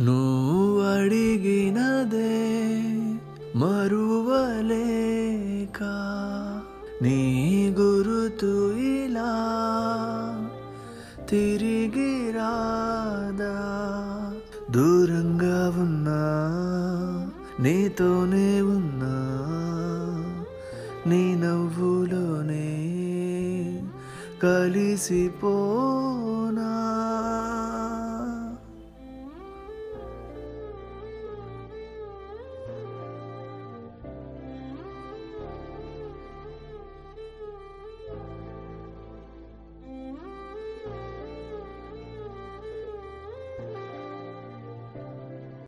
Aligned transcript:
నువ్వు 0.00 0.80
అడిగినదే 0.80 2.48
మరువలేక 3.56 5.82
నీ 7.02 7.78
గురుతు 7.78 8.76
ఇలా 8.76 9.32
తిరిగి 11.28 12.30
రాదా. 12.30 13.56
దూరంగా 14.70 15.82
ఉన్నా 15.82 16.40
నీతోనే 17.60 18.60
ఉన్నా 18.60 19.30
నీ 21.06 21.34
నవ్వులోనే 21.34 22.80
కలిసిపో 24.42 25.56